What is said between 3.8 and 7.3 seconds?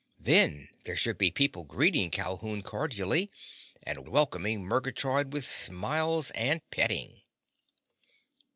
and welcoming Murgatroyd with smiles and petting.